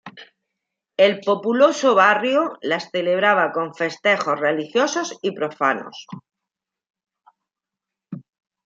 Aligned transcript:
El 0.97 1.19
populoso 1.21 1.93
barrio 1.93 2.57
las 2.63 2.89
celebraba 2.89 3.51
con 3.51 3.75
festejos 3.75 4.39
religiosos 4.39 5.15
y 5.21 5.29
profanos. 5.31 6.07